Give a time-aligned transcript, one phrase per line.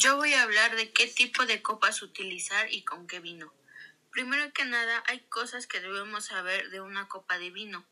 [0.00, 3.52] Yo voy a hablar de qué tipo de copas utilizar y con qué vino.
[4.12, 7.84] Primero que nada, hay cosas que debemos saber de una copa de vino.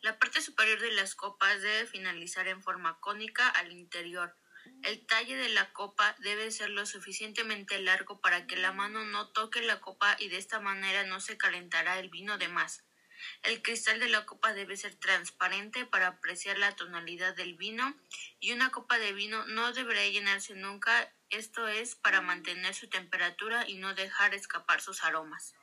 [0.00, 4.36] La parte superior de las copas debe finalizar en forma cónica al interior.
[4.84, 9.30] El talle de la copa debe ser lo suficientemente largo para que la mano no
[9.30, 12.84] toque la copa y de esta manera no se calentará el vino de más.
[13.42, 17.96] El cristal de la copa debe ser transparente para apreciar la tonalidad del vino
[18.38, 23.68] y una copa de vino no deberá llenarse nunca, esto es para mantener su temperatura
[23.68, 25.54] y no dejar escapar sus aromas.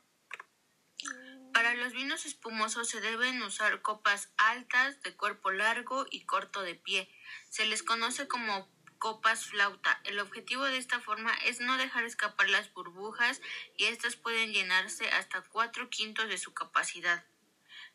[1.54, 6.76] Para los vinos espumosos se deben usar copas altas, de cuerpo largo y corto de
[6.76, 7.10] pie.
[7.50, 10.02] Se les conoce como copas flauta.
[10.04, 13.42] El objetivo de esta forma es no dejar escapar las burbujas
[13.78, 17.26] y estas pueden llenarse hasta cuatro quintos de su capacidad.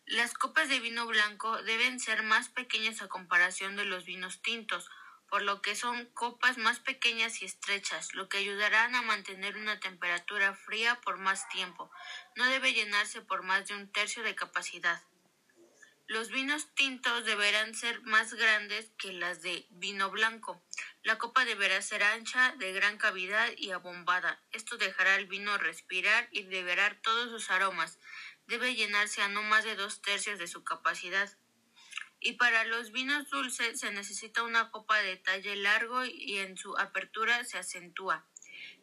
[0.06, 4.91] Las copas de vino blanco deben ser más pequeñas a comparación de los vinos tintos,
[5.30, 9.80] por lo que son copas más pequeñas y estrechas, lo que ayudarán a mantener una
[9.80, 11.91] temperatura fría por más tiempo.
[12.36, 15.03] No debe llenarse por más de un tercio de capacidad.
[16.06, 20.61] Los vinos tintos deberán ser más grandes que las de vino blanco.
[21.05, 24.42] La copa deberá ser ancha, de gran cavidad y abombada.
[24.51, 28.01] Esto dejará al vino respirar y liberar todos sus aromas
[28.51, 31.31] debe llenarse a no más de dos tercios de su capacidad.
[32.21, 36.77] Y para los vinos dulces se necesita una copa de talle largo y en su
[36.77, 38.27] apertura se acentúa.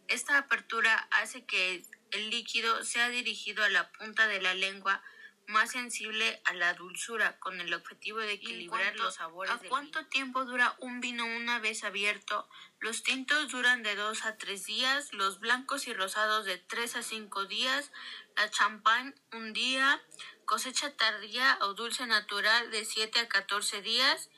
[0.07, 5.03] Esta apertura hace que el líquido sea dirigido a la punta de la lengua
[5.47, 9.51] más sensible a la dulzura, con el objetivo de equilibrar los sabores.
[9.51, 12.49] ¿A cuánto tiempo dura un vino una vez abierto?
[12.79, 17.01] Los tintos duran de dos a tres días, los blancos y rosados de tres a
[17.01, 17.91] cinco días,
[18.35, 20.01] la champán un día,
[20.47, 24.29] cosecha tardía o dulce natural de siete a catorce días,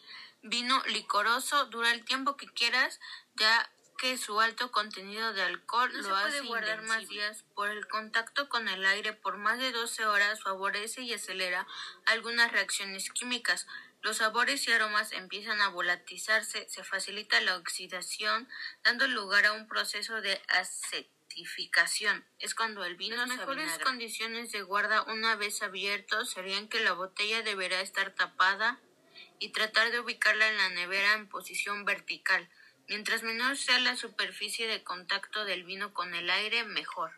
[0.41, 2.99] vino licoroso dura el tiempo que quieras,
[3.35, 7.43] ya que su alto contenido de alcohol lo hace guardar más días.
[7.53, 11.67] Por el contacto con el aire por más de 12 horas favorece y acelera
[12.05, 13.67] algunas reacciones químicas.
[14.01, 18.47] Los sabores y aromas empiezan a volatilizarse, se facilita la oxidación,
[18.83, 20.41] dando lugar a un proceso de
[22.39, 26.93] Es cuando el vino Las mejores condiciones de guarda una vez abierto serían que la
[26.93, 28.79] botella deberá estar tapada
[29.39, 32.49] y tratar de ubicarla en la nevera en posición vertical.
[32.87, 37.11] Mientras menor sea la superficie de contacto del vino con el aire, mejor.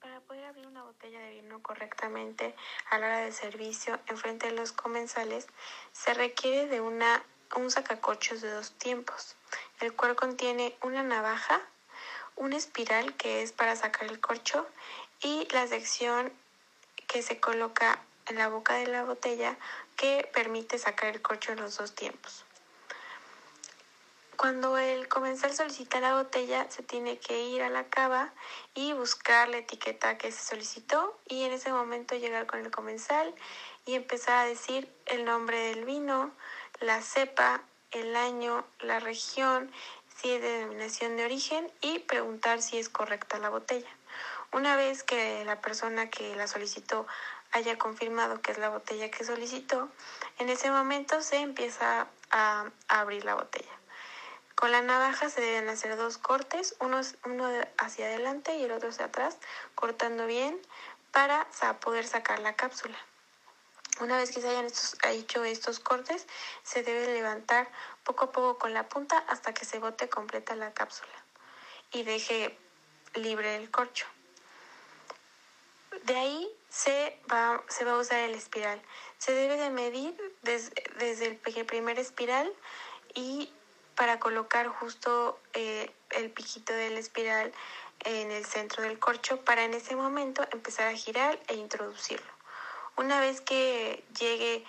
[0.00, 2.54] Para poder abrir una botella de vino correctamente
[2.90, 5.46] a la hora de servicio en frente de los comensales,
[5.92, 9.35] se requiere de una, un sacacorchos de dos tiempos,
[9.80, 11.60] el cual contiene una navaja,
[12.36, 14.66] una espiral que es para sacar el corcho
[15.20, 16.32] y la sección
[17.06, 19.56] que se coloca en la boca de la botella
[19.96, 22.44] que permite sacar el corcho en los dos tiempos.
[24.36, 28.34] Cuando el comensal solicita la botella, se tiene que ir a la cava
[28.74, 33.34] y buscar la etiqueta que se solicitó y en ese momento llegar con el comensal
[33.86, 36.32] y empezar a decir el nombre del vino,
[36.80, 37.62] la cepa,
[37.96, 39.70] el año, la región,
[40.16, 43.88] si es de denominación de origen y preguntar si es correcta la botella.
[44.52, 47.06] Una vez que la persona que la solicitó
[47.52, 49.88] haya confirmado que es la botella que solicitó,
[50.38, 53.72] en ese momento se empieza a, abrir la botella.
[54.54, 58.88] Con la navaja se deben hacer dos cortes, uno, uno hacia adelante y el otro
[58.88, 59.36] hacia atrás,
[59.74, 60.58] cortando bien
[61.12, 61.46] para
[61.80, 62.96] poder sacar la cápsula.
[64.00, 64.68] Una vez que se hayan
[65.10, 66.26] hecho estos cortes,
[66.62, 67.70] se debe levantar
[68.04, 71.12] poco a poco con la punta hasta que se bote completa la cápsula
[71.92, 72.56] y deje
[73.14, 74.06] libre el corcho.
[76.04, 78.82] De ahí se va, a usar el espiral.
[79.18, 82.52] Se debe de medir desde el primer espiral
[83.14, 83.50] y
[83.94, 87.52] para colocar justo eh, el piquito del espiral
[88.00, 92.35] en el centro del corcho para en ese momento empezar a girar e introducirlo.
[92.96, 94.64] Una vez que llegue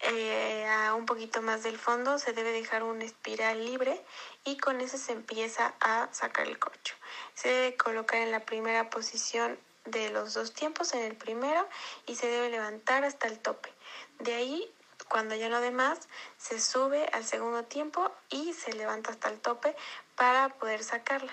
[0.00, 4.02] eh, a un poquito más del fondo se debe dejar una espiral libre
[4.44, 6.94] y con eso se empieza a sacar el corcho.
[7.34, 11.68] Se debe colocar en la primera posición de los dos tiempos en el primero
[12.06, 13.72] y se debe levantar hasta el tope.
[14.18, 14.72] De ahí,
[15.08, 16.08] cuando ya no de más,
[16.38, 19.76] se sube al segundo tiempo y se levanta hasta el tope
[20.16, 21.32] para poder sacarla.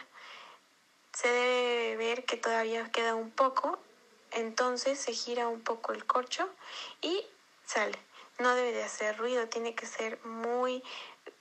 [1.13, 3.79] Se debe ver que todavía queda un poco,
[4.37, 6.47] entonces se gira un poco el corcho
[7.01, 7.25] y
[7.65, 7.97] sale.
[8.39, 10.83] No debe de hacer ruido, tiene que ser muy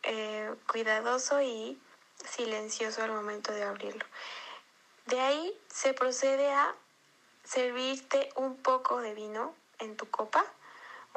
[0.02, 1.78] eh, cuidadoso y
[2.24, 4.04] silencioso al momento de abrirlo.
[5.04, 6.74] De ahí se procede a
[7.44, 10.44] servirte un poco de vino en tu copa,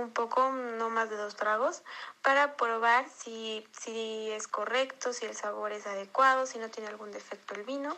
[0.02, 1.84] un poco, no más de dos tragos,
[2.22, 7.12] para probar si, si es correcto, si el sabor es adecuado, si no tiene algún
[7.12, 7.96] defecto el vino.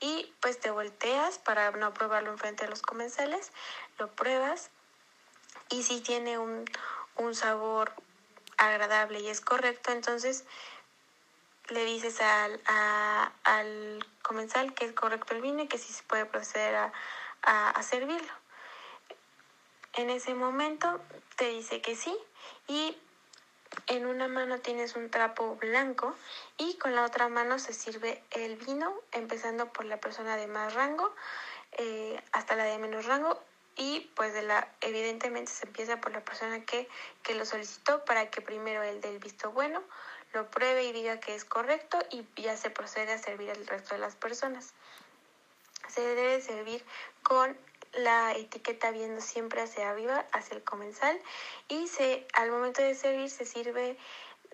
[0.00, 3.52] Y pues te volteas para no probarlo enfrente de los comensales,
[3.98, 4.70] lo pruebas
[5.68, 6.64] y si tiene un,
[7.16, 7.92] un sabor
[8.56, 10.44] agradable y es correcto, entonces
[11.68, 12.60] le dices al,
[13.44, 16.92] al comensal que es correcto el vino y que sí se puede proceder a,
[17.42, 18.32] a, servirlo.
[19.94, 21.00] En ese momento
[21.36, 22.16] te dice que sí
[22.68, 22.96] y
[23.86, 26.14] en una mano tienes un trapo blanco
[26.58, 30.74] y con la otra mano se sirve el vino, empezando por la persona de más
[30.74, 31.14] rango
[31.72, 33.40] eh, hasta la de menos rango
[33.76, 36.88] y pues de la evidentemente se empieza por la persona que,
[37.22, 39.82] que lo solicitó para que primero el del visto bueno
[40.32, 43.94] lo pruebe y diga que es correcto y ya se procede a servir al resto
[43.94, 44.74] de las personas.
[45.88, 46.84] Se debe servir
[47.22, 47.56] con
[47.92, 51.18] la etiqueta viendo siempre hacia arriba, hacia el comensal
[51.68, 53.96] y se, al momento de servir se sirve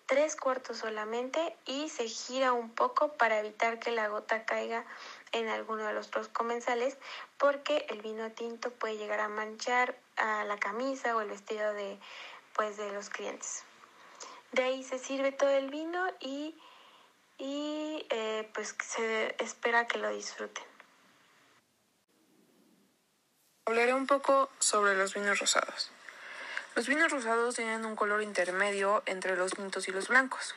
[0.06, 4.84] tres cuartos solamente y se gira un poco para evitar que la gota caiga
[5.32, 6.96] en alguno de los dos comensales
[7.38, 11.98] porque el vino tinto puede llegar a manchar a la camisa o el vestido de
[12.54, 13.64] pues de los clientes.
[14.52, 16.56] De ahí se sirve todo el vino y,
[17.36, 20.75] y eh, pues se espera que lo disfruten.
[23.68, 25.90] Hablaré un poco sobre los vinos rosados.
[26.76, 30.54] Los vinos rosados tienen un color intermedio entre los tintos y los blancos.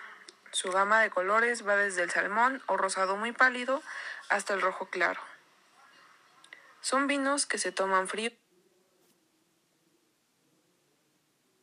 [0.52, 3.82] Su gama de colores va desde el salmón o rosado muy pálido
[4.30, 5.20] hasta el rojo claro.
[6.82, 8.30] Son vinos que se toman frío.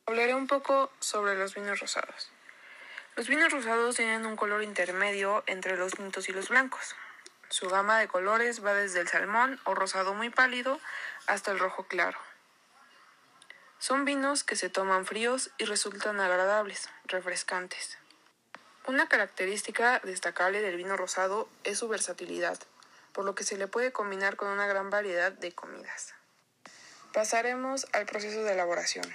[0.05, 2.29] Hablaré un poco sobre los vinos rosados.
[3.15, 6.93] Los vinos rosados tienen un color intermedio entre los tintos y los blancos.
[7.49, 10.81] Su gama de colores va desde el salmón o rosado muy pálido
[11.27, 12.17] hasta el rojo claro.
[13.79, 17.99] Son vinos que se toman fríos y resultan agradables, refrescantes.
[18.87, 22.57] Una característica destacable del vino rosado es su versatilidad,
[23.11, 26.15] por lo que se le puede combinar con una gran variedad de comidas.
[27.13, 29.05] Pasaremos al proceso de elaboración.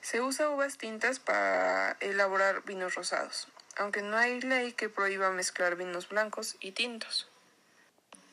[0.00, 5.76] Se usa uvas tintas para elaborar vinos rosados, aunque no hay ley que prohíba mezclar
[5.76, 7.28] vinos blancos y tintos.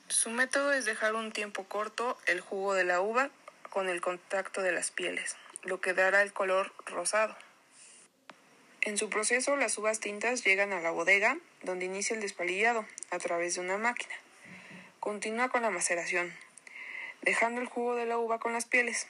[0.09, 3.29] Su método es dejar un tiempo corto el jugo de la uva
[3.69, 7.35] con el contacto de las pieles, lo que dará el color rosado.
[8.81, 13.19] En su proceso, las uvas tintas llegan a la bodega, donde inicia el despalillado a
[13.19, 14.13] través de una máquina.
[14.99, 16.33] Continúa con la maceración,
[17.21, 19.07] dejando el jugo de la uva con las pieles.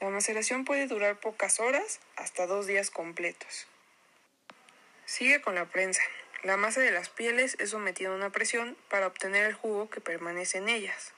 [0.00, 3.66] La maceración puede durar pocas horas hasta dos días completos.
[5.04, 6.00] Sigue con la prensa.
[6.42, 10.00] La masa de las pieles es sometida a una presión para obtener el jugo que
[10.00, 11.12] permanece en ellas.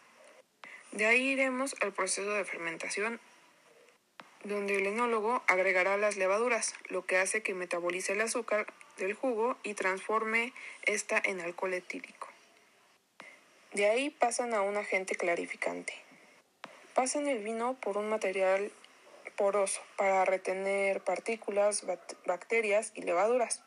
[0.90, 3.20] De ahí iremos al proceso de fermentación,
[4.42, 8.66] donde el enólogo agregará las levaduras, lo que hace que metabolice el azúcar
[8.98, 10.52] del jugo y transforme
[10.82, 12.26] esta en alcohol etílico.
[13.72, 15.94] De ahí pasan a un agente clarificante.
[16.94, 18.72] Pasan el vino por un material
[19.36, 21.86] poroso para retener partículas,
[22.26, 23.62] bacterias y levaduras,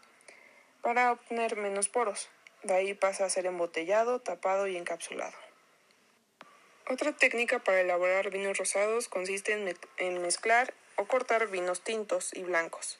[0.85, 2.29] para obtener menos poros.
[2.61, 5.33] De ahí pasa a ser embotellado, tapado y encapsulado.
[6.87, 9.53] Otra técnica para elaborar vinos rosados consiste
[9.97, 12.99] en, mezclar o cortar vinos tintos y blancos,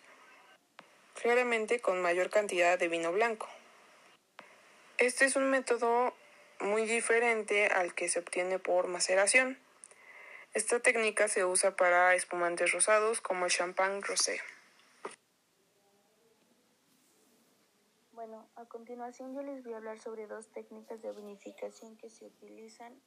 [1.21, 3.47] claramente con mayor cantidad de vino blanco.
[4.97, 6.15] Este es un método
[6.59, 9.59] muy diferente al que se obtiene por maceración
[10.55, 14.39] esta técnica se usa para espumantes rosados como el champán rosé.
[18.27, 22.25] Bueno, a continuación yo les voy a hablar sobre dos técnicas de vinificación que se
[22.25, 22.99] utilizan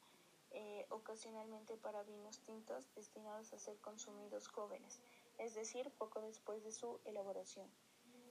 [0.52, 5.02] eh, ocasionalmente para vinos tintos destinados a ser consumidos jóvenes,
[5.38, 7.68] es decir, poco después de su elaboración.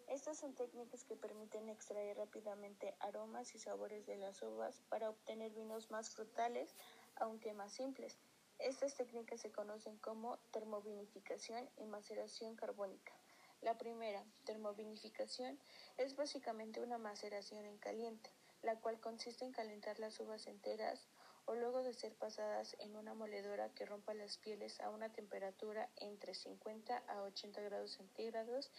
[0.08, 5.52] Estas son técnicas que permiten extraer rápidamente aromas y sabores de las uvas para obtener
[5.52, 6.74] vinos más frutales,
[7.18, 8.18] aunque más simples
[8.60, 13.17] estas técnicas se conocen como termovinificación y maceración carbónica.
[13.62, 15.60] La primera, termovinificación,
[15.98, 21.08] es básicamente una maceración en caliente, la cual consiste en calentar las uvas enteras
[21.46, 25.90] o luego de ser pasadas en una moledora que rompa las pieles a una temperatura
[25.96, 28.70] entre 50 a 80 grados centígrados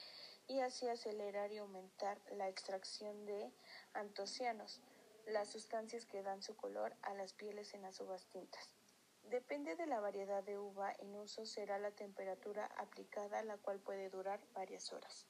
[0.47, 3.50] y así acelerar y aumentar la extracción de
[3.94, 4.80] antocianos,
[5.26, 8.77] las sustancias que dan su color a las pieles en las uvas tintas.
[9.30, 14.08] Depende de la variedad de uva en uso será la temperatura aplicada, la cual puede
[14.08, 15.26] durar varias horas.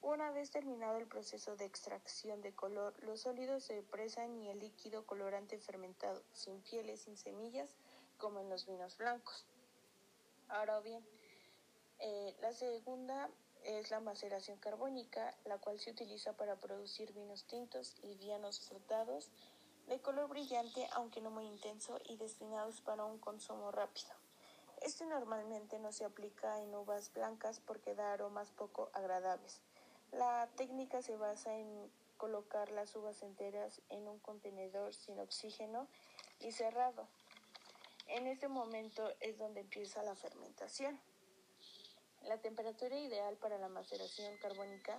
[0.00, 4.60] Una vez terminado el proceso de extracción de color, los sólidos se presan y el
[4.60, 7.74] líquido colorante fermentado, sin pieles, sin semillas,
[8.16, 9.46] como en los vinos blancos.
[10.48, 11.04] Ahora bien,
[11.98, 13.30] Eh, la segunda
[13.64, 19.30] es la maceración carbónica, la cual se utiliza para producir vinos tintos, livianos frutados,
[19.86, 24.10] de color brillante aunque no muy intenso y destinados para un consumo rápido.
[24.82, 29.60] Este normalmente no se aplica en uvas blancas porque da aromas poco agradables.
[30.12, 35.88] La técnica se basa en colocar las uvas enteras en un contenedor sin oxígeno
[36.40, 37.08] y cerrado.
[38.08, 41.00] En este momento es donde empieza la fermentación.
[42.24, 44.98] La temperatura ideal para la maceración carbónica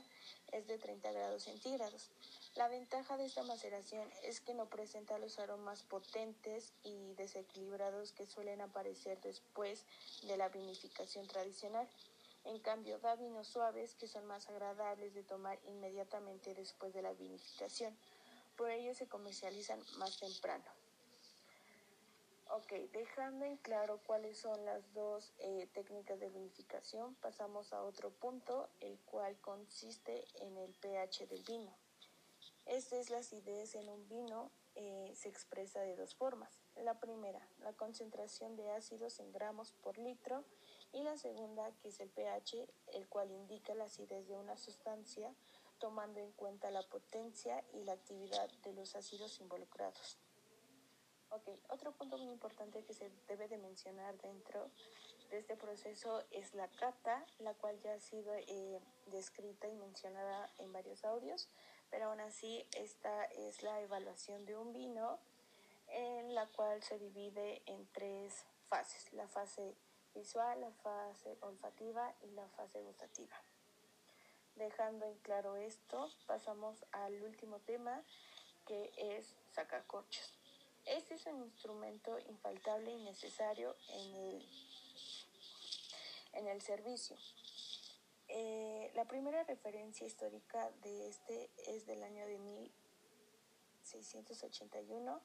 [0.52, 2.10] es de 30 grados centígrados.
[2.56, 8.26] La ventaja de esta maceración es que no presenta los aromas potentes y desequilibrados que
[8.26, 9.86] suelen aparecer después
[10.24, 11.88] de la vinificación tradicional.
[12.46, 17.14] En cambio, da vinos suaves que son más agradables de tomar inmediatamente después de la
[17.14, 17.98] vinificación.
[18.56, 20.77] Por ello se comercializan más temprano.
[22.50, 28.10] Ok, dejando en claro cuáles son las dos eh, técnicas de vinificación, pasamos a otro
[28.10, 31.76] punto, el cual consiste en el pH del vino.
[32.66, 36.62] Esta es la acidez en un vino, eh, se expresa de dos formas.
[36.76, 40.46] La primera, la concentración de ácidos en gramos por litro,
[40.94, 45.34] y la segunda, que es el pH, el cual indica la acidez de una sustancia,
[45.80, 50.18] tomando en cuenta la potencia y la actividad de los ácidos involucrados.
[51.30, 54.72] Ok, otro punto muy importante que se debe de mencionar dentro
[55.30, 60.50] de este proceso es la cata, la cual ya ha sido eh, descrita y mencionada
[60.58, 61.50] en varios audios,
[61.90, 65.20] pero aún así esta es la evaluación de un vino
[65.90, 69.76] en la cual se divide en tres fases, la fase
[70.16, 73.36] visual, la fase olfativa y la fase gustativa.
[74.56, 78.02] Dejando en claro esto, pasamos al último tema
[78.66, 80.37] que es sacacorchos.
[80.88, 84.46] Este es un instrumento infaltable y necesario en el,
[86.32, 87.18] en el servicio.
[88.30, 95.22] Eh, la primera referencia histórica de este es del año de 1681,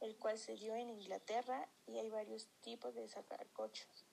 [0.00, 4.06] el cual se dio en Inglaterra y hay varios tipos de sacacorchos.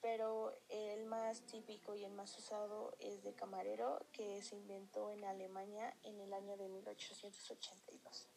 [0.00, 5.22] Pero el más típico y el más usado es de camarero, que se inventó en
[5.24, 8.33] Alemania en el año de 1882.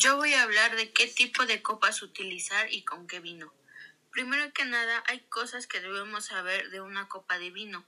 [0.00, 3.52] Yo voy a hablar de qué tipo de copas utilizar y con qué vino.
[4.12, 7.84] Primero que nada, hay cosas que debemos saber de una copa de vino.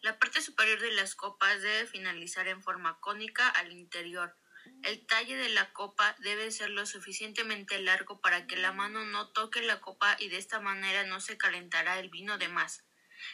[0.00, 4.36] La parte superior de las copas debe finalizar en forma cónica al interior.
[4.84, 9.30] El talle de la copa debe ser lo suficientemente largo para que la mano no
[9.30, 12.84] toque la copa y de esta manera no se calentará el vino de más.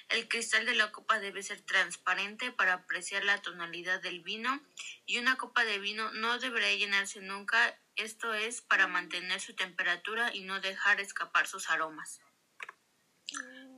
[0.09, 4.63] El cristal de la copa debe ser transparente para apreciar la tonalidad del vino
[5.05, 10.35] y una copa de vino no deberá llenarse nunca esto es para mantener su temperatura
[10.35, 12.21] y no dejar escapar sus aromas.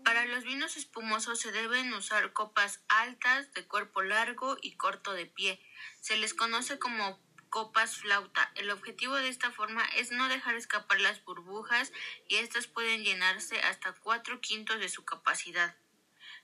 [0.05, 5.27] Para los vinos espumosos se deben usar copas altas, de cuerpo largo y corto de
[5.27, 5.61] pie.
[6.01, 7.21] Se les conoce como
[7.51, 8.53] copas flauta.
[8.55, 11.93] El objetivo de esta forma es no dejar escapar las burbujas
[12.29, 15.77] y estas pueden llenarse hasta cuatro quintos de su capacidad.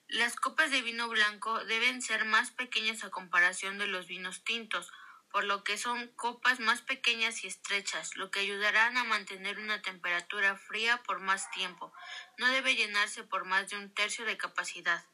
[0.08, 4.92] Las copas de vino blanco deben ser más pequeñas a comparación de los vinos tintos,
[5.32, 9.80] por lo que son copas más pequeñas y estrechas, lo que ayudarán a mantener una
[9.80, 11.92] temperatura fría por más tiempo.
[12.38, 15.04] No debe llenarse por más de un tercio de capacidad.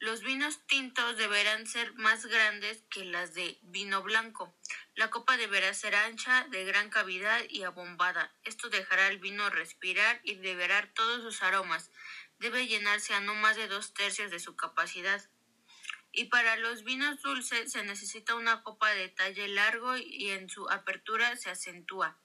[0.00, 4.52] Los vinos tintos deberán ser más grandes que las de vino blanco.
[4.96, 8.34] La copa deberá ser ancha, de gran cavidad y abombada.
[8.42, 11.92] Esto dejará al vino respirar y liberar todos sus aromas.
[12.40, 15.22] Debe llenarse a no más de dos tercios de su capacidad
[16.12, 20.68] y para los vinos dulces se necesita una copa de talle largo y en su
[20.68, 22.16] apertura se acentúa.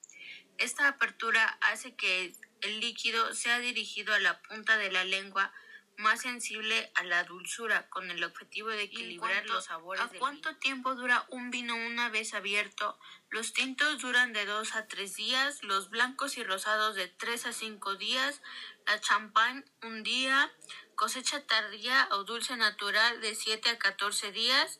[0.58, 5.54] Esta apertura hace que el líquido sea dirigido a la punta de la lengua
[5.98, 10.02] más sensible a la dulzura con el objetivo de equilibrar los sabores.
[10.04, 13.00] ¿A cuánto tiempo dura un vino una vez abierto?
[13.30, 17.54] Los tintos duran de 2 a 3 días, los blancos y rosados de 3 a
[17.54, 18.42] 5 días,
[18.86, 20.52] la champán un día,
[20.98, 24.80] cosecha tardía o dulce natural de 7 a 14 días,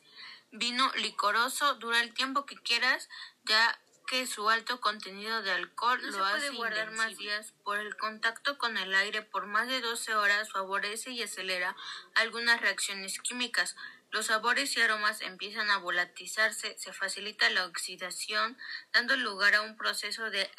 [0.50, 3.08] vino licoroso dura el tiempo que quieras,
[3.44, 7.52] ya que su alto contenido de alcohol lo hace guardar más días.
[7.62, 11.76] Por el contacto con el aire por más de 12 horas favorece y acelera
[12.14, 13.76] algunas reacciones químicas.
[14.10, 18.58] Los sabores y aromas empiezan a volatilizarse, se facilita la oxidación,
[18.92, 20.50] dando lugar a un proceso de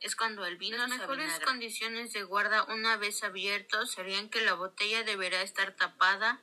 [0.00, 4.54] Es cuando el vino Las mejores condiciones de guarda una vez abierto serían que la
[4.54, 6.40] botella deberá estar tapada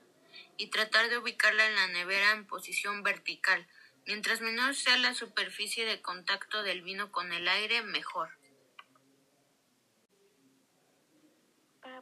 [0.57, 3.67] y tratar de ubicarla en la nevera en posición vertical.
[4.05, 8.37] Mientras menor sea la superficie de contacto del vino con el aire, mejor.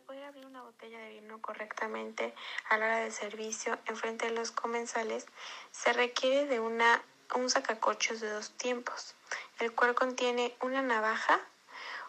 [0.05, 2.33] poder abrir una botella de vino correctamente
[2.69, 5.25] a la hora del servicio en frente de los comensales,
[5.71, 7.03] se requiere de una,
[7.35, 9.15] un sacacorchos de dos tiempos,
[9.59, 11.39] el cual contiene una navaja,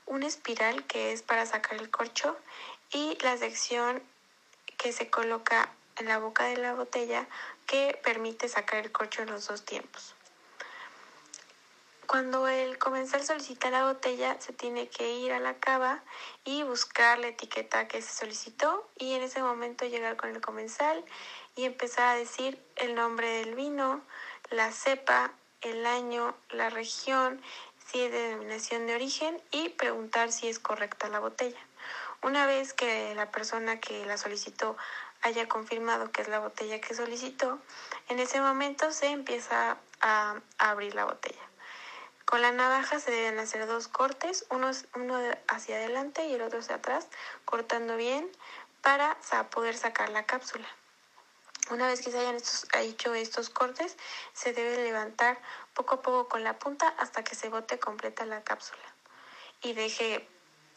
[0.06, 2.36] una espiral que es para sacar el corcho
[2.90, 4.02] y la sección
[4.76, 7.26] que se coloca en la boca de la botella
[7.66, 10.14] que permite sacar el corcho en los dos tiempos.
[12.06, 16.04] Cuando el comensal solicita la botella, se tiene que ir a la cava
[16.44, 21.04] y buscar la etiqueta que se solicitó y en ese momento llegar con el comensal
[21.56, 24.02] y empezar a decir el nombre del vino,
[24.50, 27.40] la cepa, el año, la región,
[27.86, 31.58] si es de denominación de origen y preguntar si es correcta la botella.
[32.22, 34.76] Una vez que la persona que la solicitó
[35.22, 37.58] haya confirmado que es la botella que solicitó,
[38.08, 41.46] en ese momento se empieza a abrir la botella.
[42.26, 46.58] Con la navaja se deben hacer dos cortes, uno, uno hacia adelante y el otro
[46.58, 47.06] hacia atrás,
[47.44, 48.28] cortando bien
[48.82, 49.16] para
[49.50, 50.66] poder sacar la cápsula.
[51.70, 52.38] Una vez que se hayan
[52.80, 53.96] hecho estos cortes,
[54.32, 55.40] se debe levantar
[55.74, 58.84] poco a poco con la punta hasta que se bote completa la cápsula
[59.62, 60.26] y deje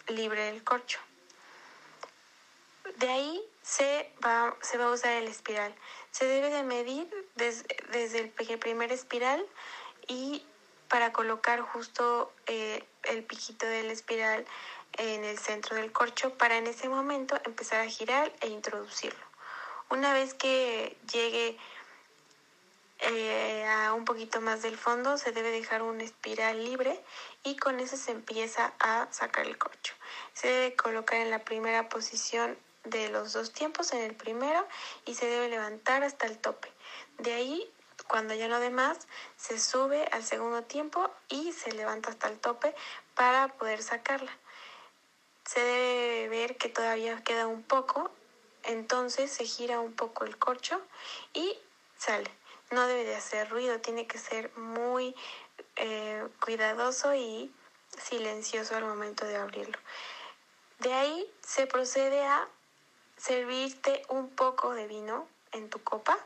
[0.07, 0.99] libre el corcho.
[2.97, 5.75] De ahí se va, a usar el espiral.
[6.11, 9.45] Se debe de medir desde el primer espiral
[10.07, 10.43] y
[10.87, 14.45] para colocar justo eh, el piquito de la espiral
[14.97, 19.28] en el centro del corcho para en ese momento empezar a girar e introducirlo.
[19.89, 21.57] Una vez que llegue
[22.99, 27.01] eh, a un poquito más del fondo se debe dejar una espiral libre
[27.43, 29.93] y con eso se empieza a sacar el corcho.
[30.33, 34.65] Se debe colocar en la primera posición de los dos tiempos, en el primero,
[35.05, 36.71] y se debe levantar hasta el tope.
[37.17, 37.71] De ahí
[38.09, 42.39] cuando ya no de más, se sube al segundo tiempo y se levanta hasta el
[42.39, 42.73] tope
[43.13, 44.31] para poder sacarla.
[45.45, 48.11] Se debe ver que todavía queda un poco,
[48.69, 50.79] entonces se gira un poco el corcho
[51.33, 51.57] y
[51.97, 52.29] sale.
[52.71, 55.15] No debe de hacer ruido, tiene que ser muy
[55.75, 57.51] eh, cuidadoso y
[57.97, 59.77] silencioso al momento de abrirlo.
[60.77, 62.47] De ahí se procede a
[63.17, 66.17] servirte un poco de vino en tu copa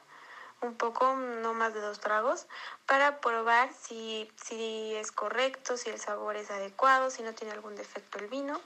[0.65, 2.47] un poco, no más de dos tragos,
[2.85, 7.75] para probar si, si es correcto, si el sabor es adecuado, si no tiene algún
[7.75, 8.59] defecto el vino.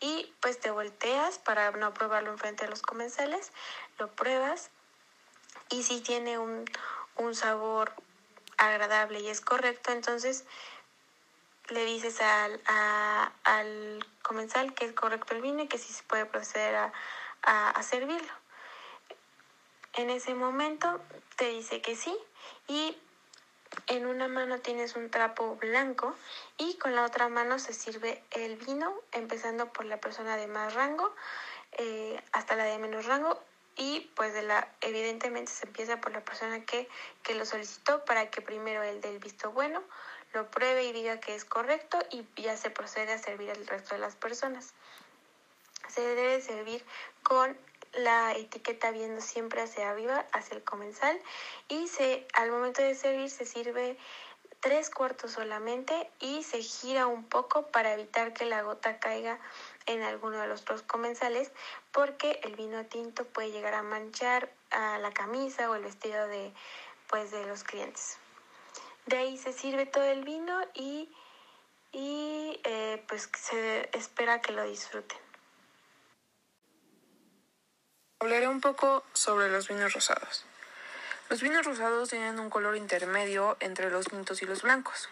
[0.00, 3.52] Y pues te volteas para no probarlo enfrente de los comensales,
[3.98, 4.70] lo pruebas
[5.68, 6.64] y si tiene un,
[7.16, 7.92] un sabor
[8.56, 10.44] agradable y es correcto, entonces
[11.68, 12.60] le dices al,
[13.44, 16.92] al comensal que es correcto el vino y que sí se puede proceder a,
[17.42, 18.39] a servirlo.
[19.94, 21.00] En ese momento
[21.36, 22.16] te dice que sí
[22.68, 22.96] y
[23.86, 26.14] en una mano tienes un trapo blanco
[26.58, 30.74] y con la otra mano se sirve el vino, empezando por la persona de más
[30.74, 31.14] rango
[31.72, 33.40] eh, hasta la de menos rango
[33.76, 36.88] y pues de la evidentemente se empieza por la persona que,
[37.22, 39.82] que lo solicitó para que primero el del visto bueno
[40.32, 43.94] lo pruebe y diga que es correcto y ya se procede a servir al resto
[43.94, 44.74] de las personas.
[45.88, 46.84] Se debe servir
[47.22, 47.56] con
[47.92, 51.20] la etiqueta viendo siempre hacia arriba, hacia el comensal
[51.68, 53.98] y se, al momento de servir se sirve
[54.60, 59.40] tres cuartos solamente y se gira un poco para evitar que la gota caiga
[59.86, 61.50] en alguno de los dos comensales
[61.92, 66.52] porque el vino tinto puede llegar a manchar a la camisa o el vestido de
[67.08, 68.18] pues de los clientes.
[69.06, 71.10] De ahí se sirve todo el vino y,
[71.90, 75.29] y eh, pues se espera que lo disfruten.
[78.22, 80.44] Hablaré un poco sobre los vinos rosados.
[81.30, 85.08] Los vinos rosados tienen un color intermedio entre los tintos y los blancos.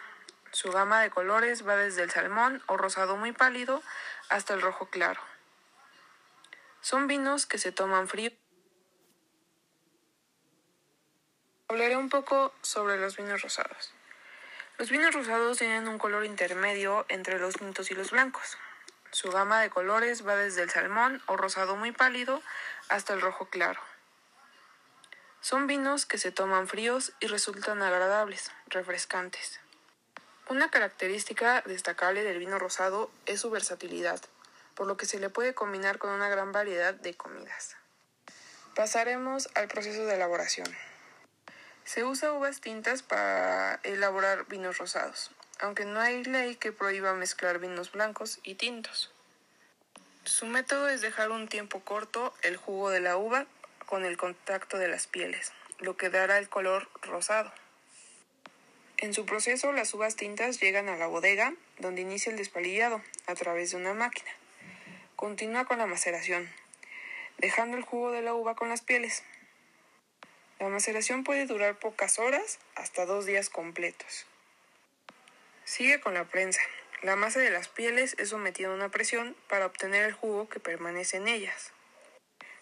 [0.51, 3.81] Su gama de colores va desde el salmón o rosado muy pálido
[4.29, 5.19] hasta el rojo claro.
[6.81, 8.31] Son vinos que se toman frío.
[11.67, 13.91] Hablaré un poco sobre los vinos rosados.
[14.77, 18.59] Los vinos rosados tienen un color intermedio entre los tintos y los blancos.
[19.11, 22.43] Su gama de colores va desde el salmón o rosado muy pálido
[22.89, 23.79] hasta el rojo claro.
[25.41, 29.59] Son vinos que se toman fríos y resultan agradables, refrescantes.
[30.49, 34.19] Una característica destacable del vino rosado es su versatilidad,
[34.75, 37.77] por lo que se le puede combinar con una gran variedad de comidas.
[38.75, 40.67] Pasaremos al proceso de elaboración.
[41.85, 47.59] Se usa uvas tintas para elaborar vinos rosados aunque no hay ley que prohíba mezclar
[47.59, 49.11] vinos blancos y tintos.
[50.39, 53.45] Su método es dejar un tiempo corto el jugo de la uva
[53.85, 57.51] con el contacto de las pieles, lo que dará el color rosado.
[58.95, 63.35] En su proceso, las uvas tintas llegan a la bodega, donde inicia el despalillado a
[63.35, 64.31] través de una máquina.
[65.17, 66.49] Continúa con la maceración,
[67.39, 69.23] dejando el jugo de la uva con las pieles.
[70.57, 74.25] La maceración puede durar pocas horas hasta dos días completos.
[75.65, 76.61] Sigue con la prensa.
[77.01, 80.59] La masa de las pieles es sometida a una presión para obtener el jugo que
[80.59, 81.71] permanece en ellas.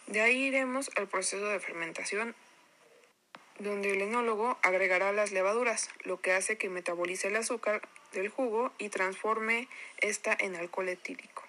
[0.05, 2.35] De ahí iremos al proceso de fermentación,
[3.57, 7.81] donde el enólogo agregará las levaduras, lo que hace que metabolice el azúcar
[8.13, 11.43] del jugo y transforme esta en alcohol etílico.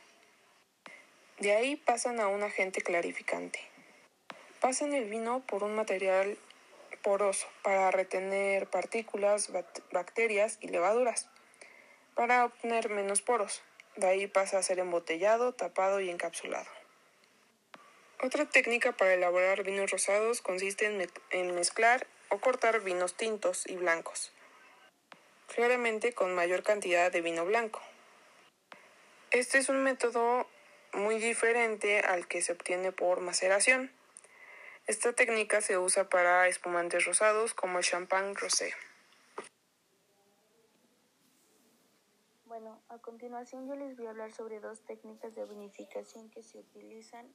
[1.39, 3.61] De ahí pasan a un agente clarificante.
[4.61, 6.39] Pasan el vino por un material
[7.03, 9.53] poroso para retener partículas,
[9.93, 11.29] bacterias y levaduras,
[12.19, 13.63] para obtener menos poros.
[13.95, 16.67] De ahí pasa a ser embotellado, tapado y encapsulado.
[18.21, 20.87] Otra técnica para elaborar vinos rosados consiste
[21.31, 24.33] en, mezclar o cortar vinos tintos y blancos,
[25.55, 27.81] claramente con mayor cantidad de vino blanco.
[29.31, 30.49] Este es un método
[30.93, 33.93] muy diferente al que se obtiene por maceración.
[34.89, 38.75] Esta técnica se usa para espumantes rosados como el champán rosé.
[42.61, 46.59] Bueno, a continuación yo les voy a hablar sobre dos técnicas de vinificación que se
[46.59, 47.33] utilizan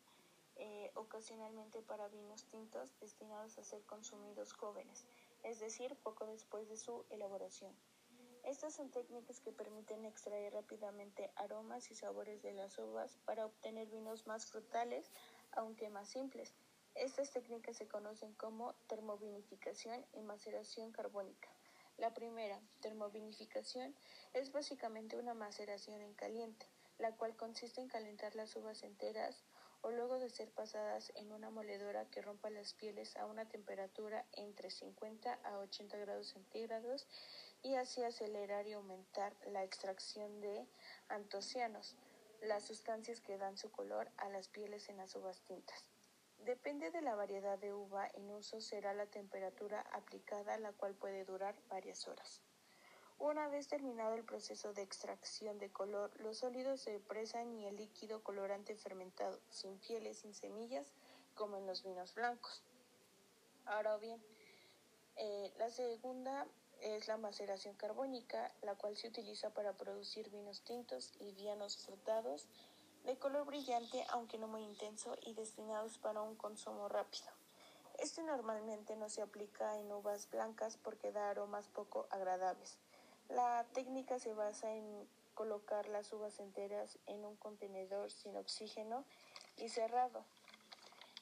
[0.57, 5.07] eh, ocasionalmente para vinos tintos destinados a ser consumidos jóvenes,
[5.43, 7.73] es decir, poco después de su elaboración.
[8.43, 13.87] Estas son técnicas que permiten extraer rápidamente aromas y sabores de las uvas para obtener
[13.87, 15.09] vinos más frutales,
[15.53, 16.53] aunque más simples.
[16.95, 21.47] Estas técnicas se conocen como termovinificación y maceración carbónica.
[22.03, 23.95] La primera, termovinificación,
[24.33, 29.45] es básicamente una maceración en caliente, la cual consiste en calentar las uvas enteras
[29.79, 34.25] o luego de ser pasadas en una moledora que rompa las pieles a una temperatura
[34.33, 37.07] entre 50 a 80 grados centígrados
[37.61, 40.67] y así acelerar y aumentar la extracción de
[41.07, 41.95] antocianos,
[42.41, 45.92] las sustancias que dan su color a las pieles en las uvas tintas.
[46.45, 51.23] Depende de la variedad de uva en uso será la temperatura aplicada, la cual puede
[51.23, 52.41] durar varias horas.
[53.17, 57.77] Una vez terminado el proceso de extracción de color, los sólidos se presan y el
[57.77, 60.91] líquido colorante fermentado, sin pieles, sin semillas,
[61.33, 62.61] como en los vinos blancos.
[63.63, 64.21] Ahora bien,
[65.15, 66.45] eh, la segunda
[66.81, 72.49] es la maceración carbónica, la cual se utiliza para producir vinos tintos y vianos frutados
[73.03, 77.27] de color brillante aunque no muy intenso y destinados para un consumo rápido.
[77.99, 82.77] Este normalmente no se aplica en uvas blancas porque da aromas poco agradables.
[83.29, 89.05] La técnica se basa en colocar las uvas enteras en un contenedor sin oxígeno
[89.57, 90.25] y cerrado.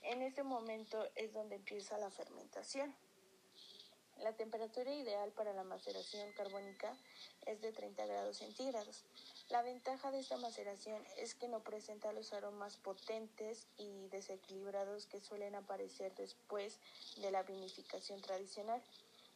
[0.03, 2.95] En este momento es donde empieza la fermentación.
[4.17, 6.93] La temperatura ideal para la maceración carbónica
[7.45, 9.03] es de 30 grados centígrados.
[9.51, 15.19] La ventaja de esta maceración es que no presenta los aromas potentes y desequilibrados que
[15.19, 16.79] suelen aparecer después
[17.17, 18.81] de la vinificación tradicional.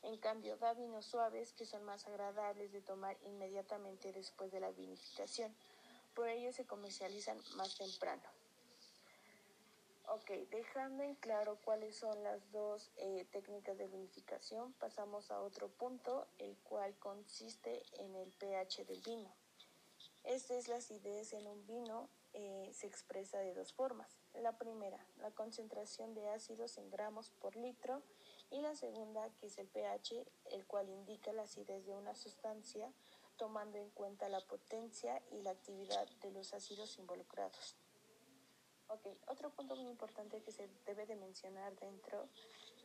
[0.03, 4.71] En cambio, da vinos suaves que son más agradables de tomar inmediatamente después de la
[4.71, 5.53] vinificación.
[6.13, 8.23] Por ello se comercializan más temprano.
[10.07, 15.67] Ok, dejando en claro cuáles son las dos eh, técnicas de vinificación, pasamos a otro
[15.67, 19.44] punto, el cual consiste en el pH del vino.
[20.25, 24.19] Esta es la acidez en un vino, eh, se expresa de dos formas.
[24.33, 28.01] La primera, la concentración de ácidos en gramos por litro,
[28.49, 32.91] y la segunda, que es el pH, el cual indica la acidez de una sustancia,
[33.37, 37.75] tomando en cuenta la potencia y la actividad de los ácidos involucrados.
[38.87, 42.29] Ok, otro punto muy importante que se debe de mencionar dentro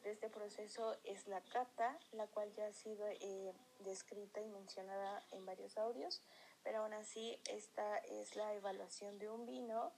[0.02, 5.22] de este proceso es la cata, la cual ya ha sido eh, descrita y mencionada
[5.30, 6.22] en varios audios
[6.62, 9.92] pero aún así esta es la evaluación de un vino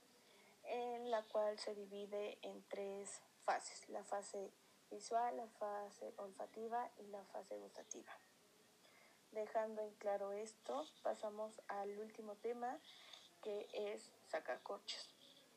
[0.65, 4.51] en la cual se divide en tres fases, la fase
[4.89, 8.11] visual, la fase olfativa y la fase gustativa.
[9.31, 12.79] Dejando en claro esto, pasamos al último tema
[13.41, 15.09] que es sacacorchos.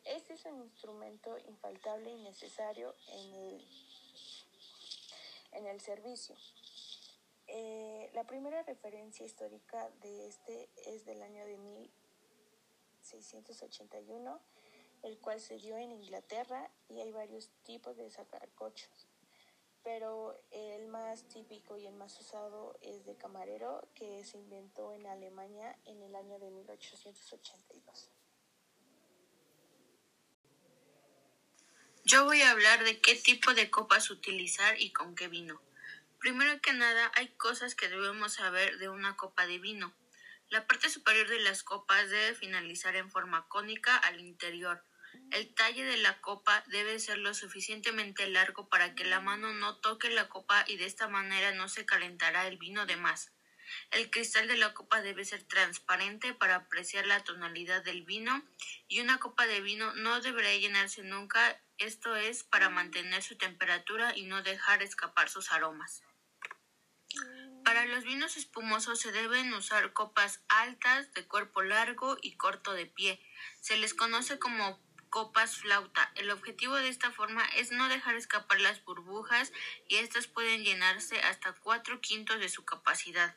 [0.04, 3.68] Este es un instrumento infaltable y necesario en el,
[5.52, 6.34] en el servicio.
[8.16, 14.40] La primera referencia histórica de este es del año de 1681,
[15.02, 19.06] el cual se dio en Inglaterra y hay varios tipos de sacacorchos.
[19.84, 25.06] Pero el más típico y el más usado es de camarero, que se inventó en
[25.06, 28.08] Alemania en el año de 1882.
[32.04, 35.60] Yo voy a hablar de qué tipo de copas utilizar y con qué vino.
[36.20, 39.94] Primero que nada, hay cosas que debemos saber de una copa de vino.
[40.48, 44.84] La parte superior de las copas debe finalizar en forma cónica al interior.
[45.30, 49.76] El talle de la copa debe ser lo suficientemente largo para que la mano no
[49.78, 53.32] toque la copa y de esta manera no se calentará el vino de más.
[53.90, 58.42] El cristal de la copa debe ser transparente para apreciar la tonalidad del vino
[58.88, 64.16] y una copa de vino no deberá llenarse nunca, esto es para mantener su temperatura
[64.16, 66.05] y no dejar escapar sus aromas.
[67.66, 72.86] Para los vinos espumosos se deben usar copas altas, de cuerpo largo y corto de
[72.86, 73.20] pie.
[73.60, 76.12] Se les conoce como copas flauta.
[76.14, 79.52] El objetivo de esta forma es no dejar escapar las burbujas
[79.88, 83.36] y estas pueden llenarse hasta cuatro quintos de su capacidad.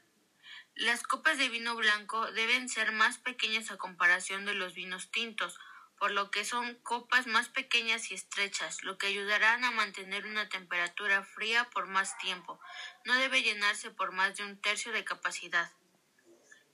[0.75, 5.57] Las copas de vino blanco deben ser más pequeñas a comparación de los vinos tintos,
[5.99, 10.49] por lo que son copas más pequeñas y estrechas, lo que ayudarán a mantener una
[10.49, 12.59] temperatura fría por más tiempo.
[13.05, 15.71] No debe llenarse por más de un tercio de capacidad.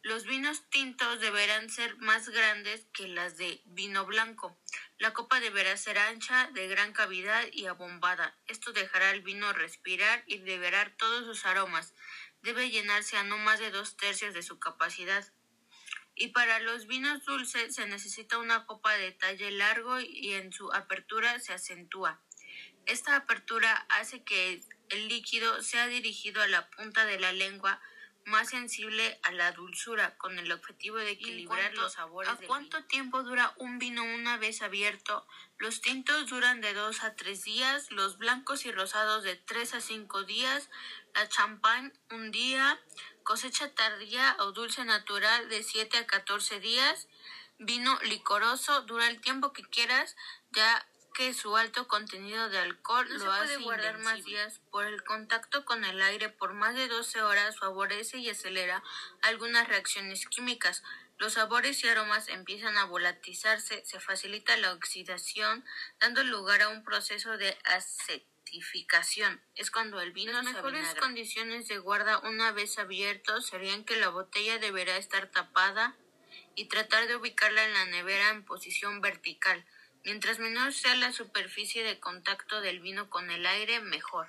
[0.02, 4.56] Los vinos tintos deberán ser más grandes que las de vino blanco.
[5.00, 8.38] La copa deberá ser ancha, de gran cavidad y abombada.
[8.48, 11.96] Esto dejará al vino respirar y liberar todos sus aromas
[12.46, 15.26] debe llenarse a no más de dos tercios de su capacidad.
[16.16, 20.72] Y para los vinos dulces se necesita una copa de talle largo y en su
[20.72, 22.22] apertura se acentúa.
[22.86, 27.82] Esta apertura hace que el líquido sea dirigido a la punta de la lengua
[28.26, 32.32] más sensible a la dulzura, con el objetivo de equilibrar los sabores.
[32.32, 35.28] ¿A cuánto tiempo dura un vino una vez abierto?
[35.58, 39.82] Los tintos duran de dos a tres días, los blancos y rosados de tres a
[39.82, 40.70] cinco días,
[41.14, 42.80] la champán un día,
[43.26, 47.08] cosecha tardía o dulce natural de siete a catorce días,
[47.58, 50.16] vino licoroso dura el tiempo que quieras,
[50.52, 54.60] ya que su alto contenido de alcohol lo hace guardar más días.
[54.70, 58.84] Por el contacto con el aire por más de 12 horas favorece y acelera
[59.22, 60.84] algunas reacciones químicas.
[61.18, 65.66] Los sabores y aromas empiezan a volatilizarse, se facilita la oxidación,
[66.00, 67.58] dando lugar a un proceso de
[69.56, 74.10] Es cuando el vino Las mejores condiciones de guarda una vez abierto serían que la
[74.10, 75.96] botella deberá estar tapada
[76.56, 79.66] y tratar de ubicarla en la nevera en posición vertical.
[80.04, 84.28] Mientras menor sea la superficie de contacto del vino con el aire, mejor.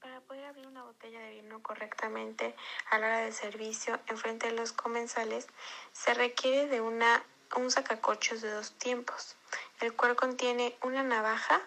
[0.00, 2.54] Para poder abrir una botella de vino correctamente
[2.90, 5.46] a la hora de servicio en frente de los comensales,
[5.92, 7.24] se requiere de una,
[7.56, 9.36] un sacacorchos de dos tiempos,
[9.80, 11.60] el cual contiene una navaja,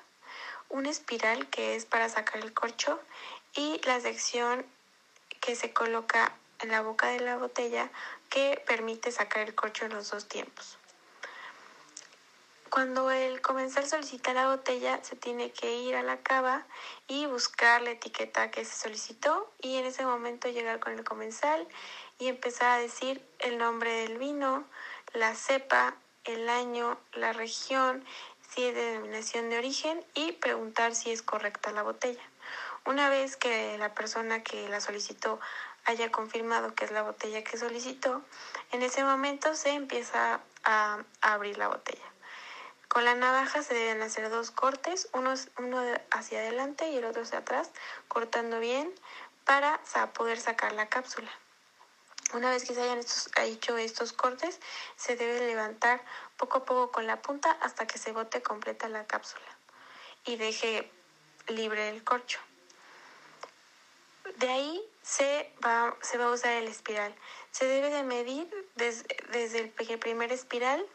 [0.69, 2.99] una espiral que es para sacar el corcho
[3.55, 4.65] y la sección
[5.41, 7.89] que se coloca en la boca de la botella
[8.29, 10.77] que permite sacar el corcho en los dos tiempos.
[12.69, 16.67] Cuando el comensal solicita la botella, se tiene que ir a la cava
[17.07, 21.67] y buscar la etiqueta que se solicitó y en ese momento llegar con el comensal
[22.19, 24.65] y empezar a decir el nombre del vino,
[25.13, 25.95] la cepa,
[26.25, 28.03] el año, la región,
[28.49, 32.21] si es de denominación de origen y preguntar si es correcta la botella.
[32.85, 35.39] Una vez que la persona que la solicitó
[35.85, 38.23] haya confirmado que es la botella que solicitó,
[38.71, 42.05] en ese momento se empieza a, abrir la botella.
[42.87, 47.21] Con la navaja se deben hacer dos cortes, uno, uno hacia adelante y el otro
[47.21, 47.71] hacia atrás,
[48.07, 48.93] cortando bien
[49.45, 49.79] para
[50.13, 51.29] poder sacar la cápsula.
[52.33, 53.01] Una vez que se hayan
[53.43, 54.59] hecho estos cortes,
[54.95, 56.03] se debe levantar
[56.37, 59.45] poco a poco con la punta hasta que se bote completa la cápsula
[60.25, 60.91] y deje
[61.47, 62.39] libre el corcho.
[64.37, 67.15] De ahí se va, a usar el espiral.
[67.51, 70.85] Se debe de medir desde el primer espiral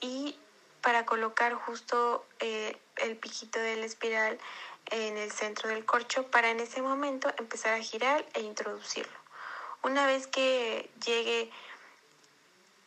[0.00, 0.36] y
[0.80, 4.38] para colocar justo eh, el piquito del espiral
[4.90, 9.21] en el centro del corcho para en ese momento empezar a girar e introducirlo.
[9.82, 11.50] Una vez que llegue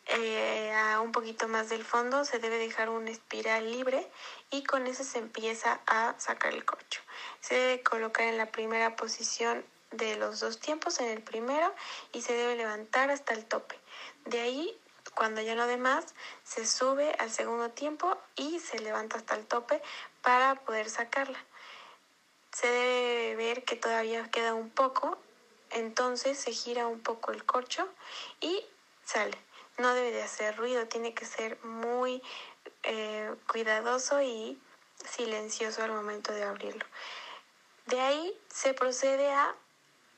[0.06, 4.08] eh, a un poquito más del fondo se debe dejar una espiral libre
[4.50, 7.00] y con eso se empieza a sacar el corcho.
[7.40, 11.74] Se debe colocar en la primera posición de los dos tiempos en el primero
[12.12, 13.78] y se debe levantar hasta el tope.
[14.24, 14.78] De ahí,
[15.14, 19.46] cuando ya no de más, se sube al segundo tiempo y se levanta hasta el
[19.46, 19.82] tope
[20.22, 21.38] para poder sacarla.
[22.52, 25.18] Se debe ver que todavía queda un poco,
[25.70, 27.88] entonces se gira un poco el corcho
[28.40, 28.64] y
[29.04, 29.36] sale.
[29.78, 32.22] No debe de hacer ruido, tiene que ser muy
[32.82, 34.58] eh, cuidadoso y
[35.04, 36.84] silencioso al momento de abrirlo.
[37.86, 39.54] De ahí se procede a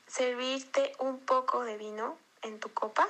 [0.07, 3.07] servirte un poco de vino en tu copa,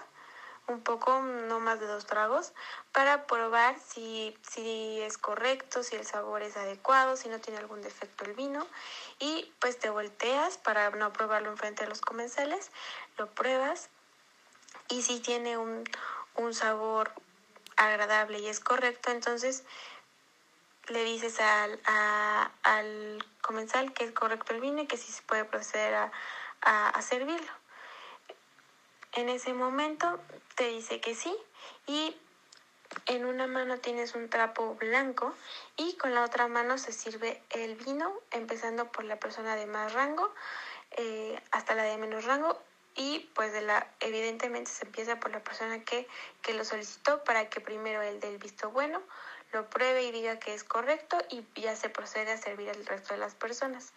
[0.72, 2.54] un poco, no más de dos tragos,
[2.92, 7.82] para probar si, si es correcto, si el sabor es adecuado, si no tiene algún
[7.82, 8.66] defecto el vino.
[9.20, 12.72] Y pues te volteas para no probarlo enfrente de los comensales,
[13.18, 13.90] lo pruebas
[14.88, 15.84] y si tiene un,
[16.36, 17.12] un sabor
[17.78, 19.64] agradable y es correcto, entonces
[20.88, 21.80] le dices al,
[22.64, 26.12] al comensal que es correcto el vino y que sí se puede proceder a,
[26.62, 27.59] a servirlo.
[29.20, 30.18] En ese momento
[30.56, 31.36] te dice que sí
[31.88, 32.16] y
[33.06, 35.36] en una mano tienes un trapo blanco
[35.76, 39.92] y con la otra mano se sirve el vino, empezando por la persona de más
[39.92, 40.34] rango
[40.92, 42.64] eh, hasta la de menos rango
[42.96, 46.08] y pues de la evidentemente se empieza por la persona que,
[46.42, 49.02] que lo solicitó para que primero el del visto bueno
[49.52, 53.16] lo pruebe y diga que es correcto y ya se procede a servir al resto
[53.16, 53.92] de las personas.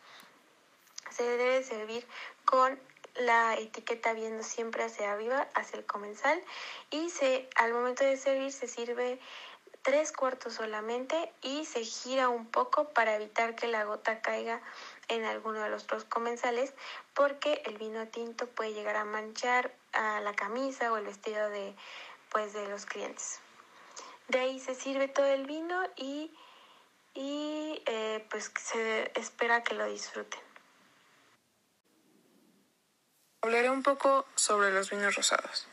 [1.11, 2.05] Se debe servir
[2.45, 2.77] con
[3.17, 6.43] la etiqueta viendo siempre hacia arriba, hacia el comensal
[6.91, 9.21] y se, al momento de servir se sirve
[9.83, 14.63] tres cuartos solamente y se gira un poco para evitar que la gota caiga
[15.09, 16.73] en alguno de los dos comensales
[17.15, 21.75] porque el vino tinto puede llegar a manchar a la camisa o el vestido de
[22.31, 23.41] pues de los clientes.
[24.29, 26.33] De ahí se sirve todo el vino y,
[27.13, 30.52] y eh, pues se espera que lo disfruten.
[33.45, 35.67] Hablaré un poco sobre los vinos rosados.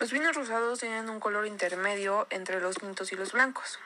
[0.00, 3.78] Los vinos rosados tienen un color intermedio entre los tintos y los blancos.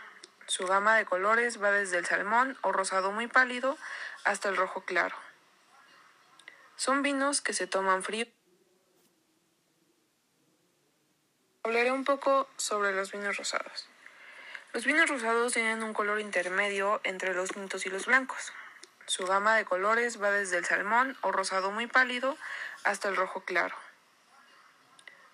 [0.47, 3.77] Su gama de colores va desde el salmón o rosado muy pálido
[4.25, 5.15] hasta el rojo claro.
[6.77, 8.27] Son vinos que se toman frío.
[11.63, 13.87] Hablaré un poco sobre los vinos rosados.
[14.73, 18.51] Los vinos rosados tienen un color intermedio entre los tintos y los blancos.
[19.07, 22.39] Su gama de colores va desde el salmón o rosado muy pálido
[22.85, 23.77] hasta el rojo claro.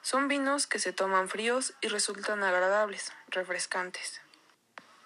[0.02, 4.20] Son vinos que se toman fríos y resultan agradables, refrescantes.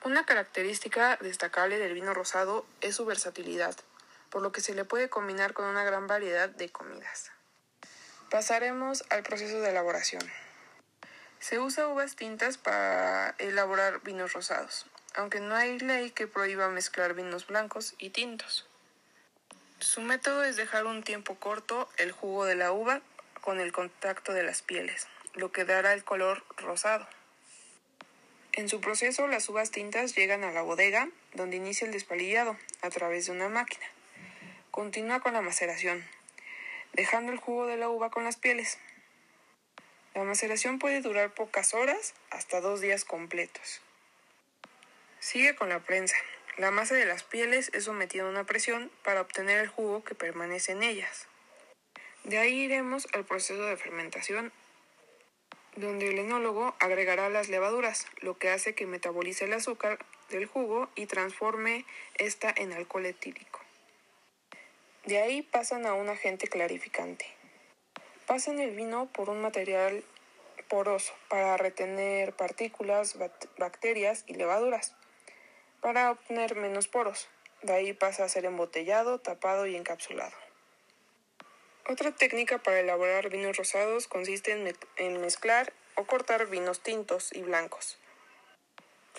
[0.03, 3.77] Una característica destacable del vino rosado es su versatilidad,
[4.31, 7.33] por lo que se le puede combinar con una gran variedad de comidas.
[8.31, 10.22] Pasaremos al proceso de elaboración.
[11.38, 17.14] Se usa uvas tintas para elaborar vinos rosados aunque no hay ley que prohíba mezclar
[17.14, 18.66] vinos blancos y tintos.
[19.79, 23.00] Su método es dejar un tiempo corto el jugo de la uva
[23.40, 27.07] con el contacto de las pieles, lo que dará el color rosado.
[28.53, 32.90] En su proceso, las uvas tintas llegan a la bodega, donde inicia el despalillado a
[32.90, 33.85] través de una máquina.
[34.70, 36.05] Continúa con la maceración,
[36.92, 38.79] dejando el jugo de la uva con las pieles.
[40.14, 43.81] La maceración puede durar pocas horas hasta dos días completos.
[45.24, 46.16] Sigue con la prensa.
[46.58, 50.14] La masa de las pieles es sometida a una presión para obtener el jugo que
[50.14, 51.28] permanece en ellas.
[52.24, 54.52] De ahí iremos al proceso de fermentación,
[55.76, 60.90] donde el enólogo agregará las levaduras, lo que hace que metabolice el azúcar del jugo
[60.94, 63.60] y transforme esta en alcohol etílico.
[65.06, 67.24] De ahí pasan a un agente clarificante.
[68.26, 70.04] Pasan el vino por un material
[70.68, 73.16] poroso para retener partículas,
[73.56, 74.94] bacterias y levaduras
[75.85, 77.29] para obtener menos poros.
[77.61, 80.33] De ahí pasa a ser embotellado, tapado y encapsulado.
[81.87, 84.53] Otra técnica para elaborar vinos rosados consiste
[84.97, 87.99] en, mezclar o cortar vinos tintos y blancos,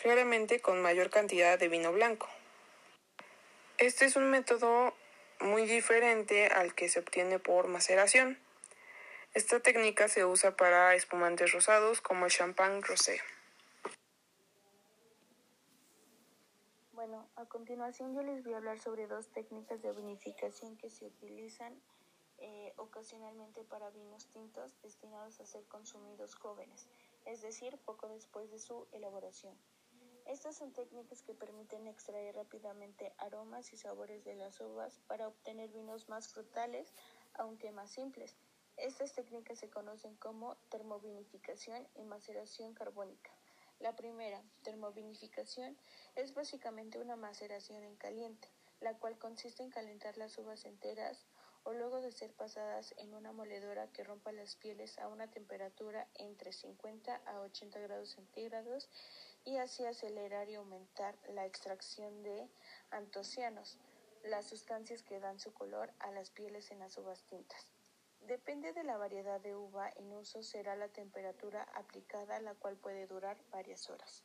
[0.02, 2.28] claramente con mayor cantidad de vino blanco.
[3.78, 4.96] Este es un método
[5.40, 8.40] muy diferente al que se obtiene por maceración.
[9.36, 13.22] Esta técnica se usa para espumantes rosados como el champán rosé.
[17.08, 21.06] Bueno, a continuación yo les voy a hablar sobre dos técnicas de vinificación que se
[21.06, 21.80] utilizan
[22.40, 26.90] eh, ocasionalmente para vinos tintos destinados a ser consumidos jóvenes,
[27.26, 29.56] es decir, poco después de su elaboración.
[30.26, 35.70] Estas son técnicas que permiten extraer rápidamente aromas y sabores de las uvas para obtener
[35.70, 36.92] vinos más frutales,
[37.36, 38.36] aunque más simples.
[38.78, 43.30] Estas técnicas se conocen como termovinificación y maceración carbónica.
[43.80, 45.78] La primera, termovinificación,
[46.16, 51.26] es básicamente una maceración en caliente, la cual consiste en calentar las uvas enteras
[51.66, 56.08] o luego de ser pasadas en una moledora que rompa las pieles a una temperatura
[56.14, 58.88] entre 50 a 80 grados centígrados
[59.44, 62.48] y así acelerar y aumentar la extracción de
[62.92, 63.78] antocianos,
[64.24, 67.75] las sustancias que dan su color a las pieles en las uvas tintas.
[68.28, 73.06] Depende de la variedad de uva en uso será la temperatura aplicada, la cual puede
[73.06, 74.24] durar varias horas.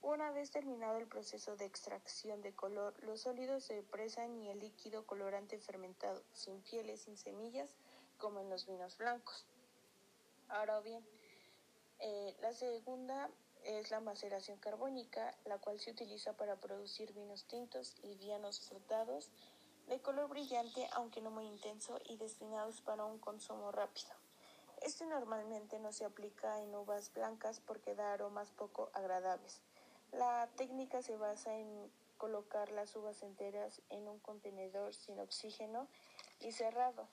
[0.00, 4.60] Una vez terminado el proceso de extracción de color, los sólidos se presan y el
[4.60, 7.74] líquido colorante fermentado, sin pieles, sin semillas,
[8.16, 9.44] como en los vinos blancos.
[10.48, 11.04] Ahora bien,
[11.98, 13.28] eh, la segunda
[13.64, 19.32] es la maceración carbónica, la cual se utiliza para producir vinos tintos y vianos frutados
[19.86, 24.10] de color brillante aunque no muy intenso y destinados para un consumo rápido.
[24.82, 29.60] Este normalmente no se aplica en uvas blancas porque da aromas poco agradables.
[30.12, 35.88] La técnica se basa en colocar las uvas enteras en un contenedor sin oxígeno
[36.40, 37.08] y cerrado.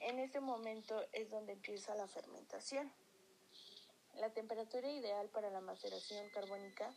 [0.00, 2.92] En este momento es donde empieza la fermentación.
[4.18, 6.90] La temperatura ideal para la maceración carbónica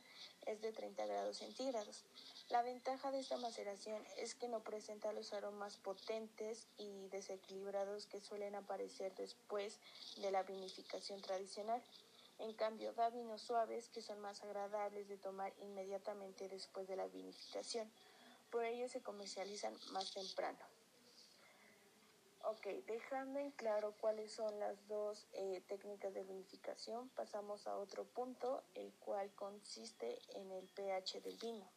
[0.47, 2.03] es de 30 grados centígrados.
[2.49, 8.21] La ventaja de esta maceración es que no presenta los aromas potentes y desequilibrados que
[8.21, 9.77] suelen aparecer después
[10.17, 11.83] de la vinificación tradicional.
[12.39, 17.05] En cambio, da vinos suaves que son más agradables de tomar inmediatamente después de la
[17.05, 17.87] vinificación.
[18.49, 20.70] Por ello se comercializan más temprano.
[22.43, 28.03] Ok, dejando en claro cuáles son las dos eh, técnicas de vinificación, pasamos a otro
[28.05, 31.69] punto, el cual consiste en el pH del vino.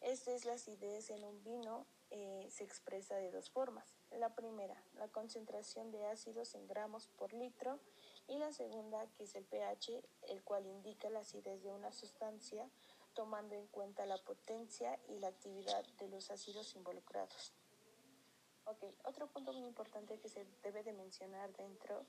[0.00, 3.96] Esta es la acidez en un vino, eh, se expresa de dos formas.
[4.12, 7.80] La primera, la concentración de ácidos en gramos por litro,
[8.28, 12.70] y la segunda, que es el pH, el cual indica la acidez de una sustancia,
[13.14, 17.52] tomando en cuenta la potencia y la actividad de los ácidos involucrados.
[18.72, 22.06] Ok, otro punto muy importante que se debe de mencionar dentro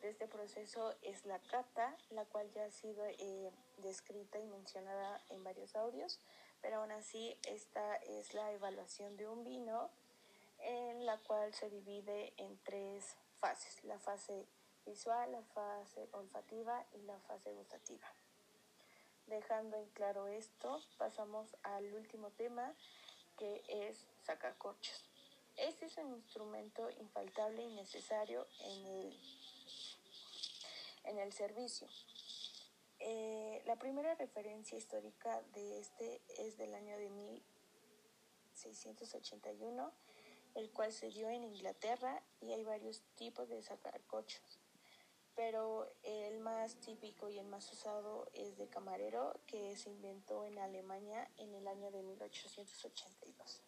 [0.00, 3.52] de este proceso es la cata, la cual ya ha sido eh,
[3.82, 6.18] descrita y mencionada en varios audios,
[6.62, 9.90] pero aún así esta es la evaluación de un vino
[10.60, 14.46] en la cual se divide en tres fases, la fase
[14.86, 18.08] visual, la fase olfativa y la fase gustativa.
[19.26, 22.72] Dejando en claro esto, pasamos al último tema
[23.36, 25.07] que es sacacorchos.
[25.58, 29.12] Este es un instrumento infaltable y necesario en el,
[31.02, 31.88] en el servicio.
[33.00, 39.92] Eh, la primera referencia histórica de este es del año de 1681,
[40.54, 44.60] el cual se dio en Inglaterra y hay varios tipos de sacacorchos.
[45.34, 50.60] Pero el más típico y el más usado es de camarero, que se inventó en
[50.60, 53.64] Alemania en el año de 1882.